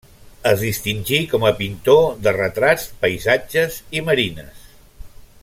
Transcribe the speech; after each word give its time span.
Es 0.51 0.61
distingí 0.67 1.19
com 1.33 1.45
a 1.49 1.51
pintor 1.59 2.01
de 2.29 2.33
retrats, 2.39 2.89
paisatges 3.05 3.79
i 4.01 4.05
marines. 4.09 4.67